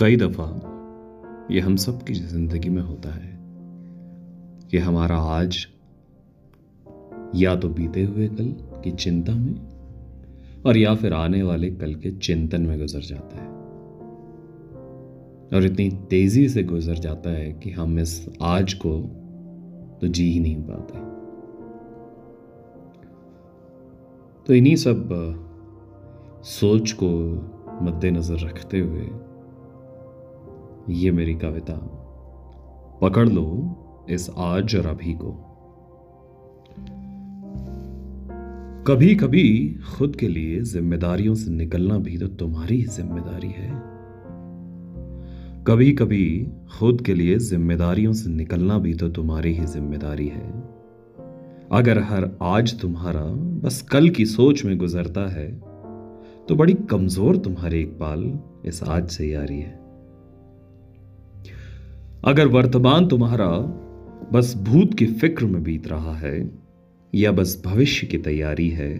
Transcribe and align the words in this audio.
कई 0.00 0.16
दफ़ा 0.16 1.48
ये 1.50 1.60
हम 1.60 1.76
सब 1.76 2.02
की 2.02 2.14
ज़िंदगी 2.14 2.68
में 2.68 2.82
होता 2.82 3.14
है 3.14 3.38
कि 4.70 4.78
हमारा 4.78 5.16
आज 5.16 5.66
या 7.34 7.56
तो 7.56 7.68
बीते 7.68 8.04
हुए 8.04 8.28
कल 8.28 8.56
की 8.84 8.90
चिंता 8.90 9.34
में 9.34 9.54
और 10.66 10.76
या 10.76 10.94
फिर 10.94 11.12
आने 11.12 11.42
वाले 11.42 11.70
कल 11.70 11.94
के 11.94 12.10
चिंतन 12.10 12.62
में 12.62 12.78
गुजर 12.78 13.00
जाता 13.00 13.42
है। 13.42 13.48
और 15.54 15.64
इतनी 15.64 15.90
तेज़ी 16.10 16.48
से 16.48 16.62
गुजर 16.62 16.94
जाता 16.94 17.30
है 17.30 17.52
कि 17.52 17.70
हम 17.70 17.98
इस 17.98 18.28
आज 18.42 18.74
को 18.74 18.98
तो 20.00 20.06
जी 20.06 20.32
ही 20.32 20.40
नहीं 20.40 20.62
पाते। 20.62 20.98
तो 24.46 24.54
इन्हीं 24.54 24.76
सब 24.76 25.08
सोच 26.44 26.92
को 26.92 27.10
मद्देनजर 27.82 28.46
रखते 28.46 28.80
हुए 28.80 29.10
ये 30.88 31.10
मेरी 31.10 31.34
कविता। 31.34 31.74
पकड़ 33.02 33.28
लो 33.28 34.06
इस 34.10 34.28
आज 34.38 34.76
और 34.76 34.86
अभी 34.86 35.12
को। 35.12 35.30
कभी 38.86 39.14
कभी 39.14 39.44
खुद 39.88 40.16
के 40.16 40.28
लिए 40.28 40.60
जिम्मेदारियों 40.62 41.34
से 41.34 41.50
निकलना 41.50 41.98
भी 41.98 42.16
तो 42.18 42.28
तुम्हारी 42.28 42.76
ही 42.76 42.86
ज़िम्मेदारी 42.86 43.48
है। 43.48 43.70
कभी 45.66 45.90
कभी 45.92 46.52
खुद 46.78 47.00
के 47.00 47.14
लिए 47.14 47.38
जिम्मेदारियों 47.38 48.12
से 48.12 48.30
निकलना 48.30 48.78
भी 48.78 48.94
तो 48.94 49.08
तुम्हारी 49.08 49.52
ही 49.54 49.66
ज़िम्मेदारी 49.66 50.28
है। 50.28 50.48
अगर 51.72 51.98
हर 52.02 52.30
आज 52.42 52.80
तुम्हारा 52.80 53.24
बस 53.62 53.82
कल 53.82 54.08
की 54.08 54.26
सोच 54.26 54.64
में 54.64 54.76
गुजरता 54.78 55.28
है 55.28 55.50
तो 56.48 56.54
बड़ी 56.54 56.74
कमज़ोर 56.90 57.36
तुम्हारी 57.36 57.80
एक 57.80 57.92
पाल 57.98 58.32
इस 58.64 58.82
आज 58.82 59.08
से 59.08 59.26
यारी 59.26 59.58
है। 59.60 59.78
अगर 62.24 62.46
वर्तमान 62.46 63.06
तुम्हारा 63.08 63.46
बस 64.32 64.54
भूत 64.56 64.94
की 64.94 65.06
फ़िक्र 65.06 65.46
में 65.46 65.62
बीत 65.62 65.86
रहा 65.88 66.14
है 66.14 66.50
या 67.14 67.32
बस 67.32 67.62
भविष्य 67.66 68.06
की 68.06 68.18
तैयारी 68.18 68.68
है 68.70 68.96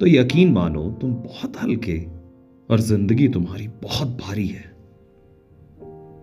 तो 0.00 0.06
यकीन 0.06 0.52
मानो 0.52 0.90
तुम 0.90 1.14
बहुत 1.14 1.56
हल्के 1.62 1.98
और 2.70 2.80
ज़िंदगी 2.80 3.28
तुम्हारी 3.28 3.68
बहुत 3.68 4.08
भारी 4.08 4.46
है। 4.46 4.64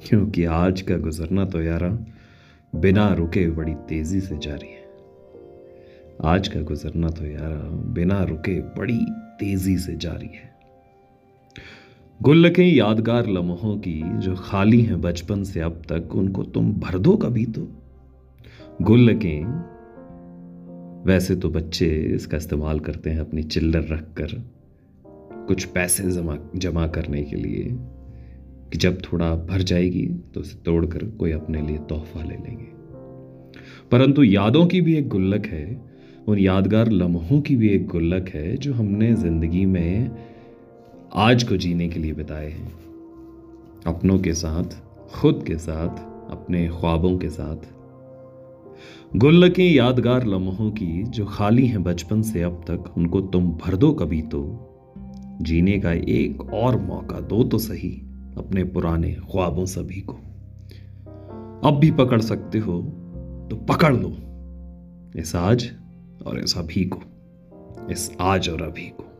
क्योंकि 0.07 0.45
आज 0.45 0.81
का 0.81 0.97
गुजरना 0.97 1.45
तो 1.45 1.61
यारा 1.61 1.89
बिना 2.75 3.13
रुके 3.13 3.47
बड़ी 3.47 3.73
तेज़ी 3.73 4.21
से 4.21 4.37
जारी 4.37 4.67
है। 4.67 4.85
आज 6.25 6.47
का 6.47 6.61
गुजरना 6.61 7.07
तो 7.09 7.25
यारा 7.25 7.69
बिना 7.93 8.23
रुके 8.23 8.59
बड़ी 8.61 8.99
तेज़ी 9.39 9.77
से 9.77 9.95
जारी 9.95 10.27
है। 10.27 10.52
गुल्लकें 12.19 12.65
यादगार 12.65 13.27
लम्हों 13.27 13.75
की 13.77 14.01
जो 14.19 14.35
खाली 14.35 14.81
हैं 14.81 14.99
बचपन 15.01 15.43
से 15.43 15.59
अब 15.59 15.81
तक, 15.89 16.15
उनको 16.15 16.43
तुम 16.43 16.71
भर 16.73 16.97
दो 16.97 17.15
कभी 17.17 17.45
तो। 17.45 17.67
गुल्लकें, 18.81 19.45
वैसे 21.05 21.35
तो 21.35 21.49
बच्चे 21.49 21.87
इसका 22.15 22.37
इस्तेमाल 22.37 22.79
करते 22.79 23.09
हैं 23.09 23.19
अपनी 23.19 23.43
चिल्लर 23.43 23.87
रख 23.87 24.07
कर 24.17 24.41
कुछ 25.47 25.65
पैसे 25.65 26.11
जमा 26.11 26.37
जमा 26.55 26.87
करने 26.87 27.23
के 27.23 27.35
लिए, 27.35 27.63
कि 27.63 28.77
जब 28.77 29.01
थोड़ा 29.03 29.35
भर 29.45 29.61
जाएगी 29.63 30.07
तो 30.33 30.41
उसे 30.41 30.57
तोड़कर 30.65 31.05
कोई 31.19 31.31
अपने 31.31 31.61
लिए 31.61 31.77
तोहफा 31.89 32.23
ले 32.23 32.35
लेंगे। 32.35 32.71
परंतु 33.91 34.23
यादों 34.23 34.65
की 34.65 34.81
भी 34.81 34.95
एक 34.95 35.07
गुल्लक 35.09 35.45
है, 35.45 35.81
उन 36.27 36.39
यादगार 36.39 36.91
लम्हों 36.91 37.41
की 37.41 37.55
भी 37.55 37.69
एक 37.69 37.87
गुल्लक 37.87 38.29
है, 38.29 38.55
जो 38.57 38.73
हमने 38.73 39.13
ज़िंदगी 39.15 39.65
में 39.65 40.32
आज 41.15 41.43
को 41.43 41.57
जीने 41.57 41.89
के 41.89 41.99
लिए 41.99 42.13
बिताए 42.13 42.49
हैं। 42.49 42.73
अपनों 43.87 44.19
के 44.19 44.33
साथ, 44.33 44.63
खुद 45.15 45.43
के 45.47 45.57
साथ, 45.57 45.89
अपने 46.31 46.67
ख्वाबों 46.67 47.17
के 47.17 47.29
साथ। 47.29 47.57
गुल्ल 49.15 49.49
के 49.49 49.63
यादगार 49.63 50.25
लम्हों 50.25 50.71
की 50.71 51.03
जो 51.03 51.25
खाली 51.25 51.67
हैं 51.67 51.83
बचपन 51.83 52.21
से 52.21 52.41
अब 52.41 52.65
तक, 52.67 52.97
उनको 52.97 53.21
तुम 53.21 53.51
भर 53.51 53.75
दो 53.75 53.93
कभी 53.93 54.21
तो। 54.21 54.69
जीने 55.41 55.79
का 55.79 55.93
एक 55.93 56.53
और 56.53 56.81
मौका 56.81 57.19
दो 57.19 57.43
तो 57.43 57.57
सही, 57.57 57.91
अपने 58.37 58.63
पुराने 58.63 59.11
ख्वाबों 59.13 59.65
सभी 59.65 60.01
को। 60.01 60.13
अब 61.69 61.77
भी 61.81 61.91
पकड़ 61.91 62.21
सकते 62.21 62.59
हो 62.59 62.81
तो 63.51 63.55
पकड़ 63.55 63.95
लो। 63.95 64.13
इस 65.19 65.35
आज 65.35 65.71
और 66.25 66.39
इस 66.39 66.57
अभी 66.57 66.85
को। 66.85 67.01
इस 67.91 68.17
आज 68.19 68.49
और 68.49 68.61
अभी 68.61 68.81
को। 68.81 69.12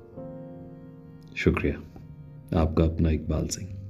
शुक्रिया। 1.38 1.76
आपका 2.62 2.84
अपना 2.84 3.10
इकबाल 3.10 3.48
सिंह। 3.48 3.83